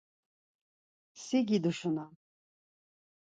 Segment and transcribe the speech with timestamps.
[1.23, 2.13] Si giduşunam.